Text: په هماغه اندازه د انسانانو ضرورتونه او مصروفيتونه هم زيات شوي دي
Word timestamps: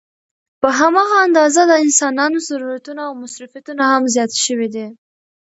په 0.61 0.69
هماغه 0.79 1.15
اندازه 1.27 1.61
د 1.67 1.73
انسانانو 1.85 2.37
ضرورتونه 2.49 3.01
او 3.07 3.13
مصروفيتونه 3.23 3.83
هم 3.91 4.03
زيات 4.13 4.31
شوي 4.43 4.67
دي 4.75 4.87